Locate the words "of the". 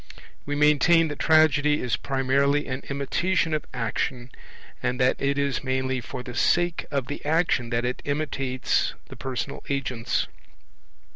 6.89-7.23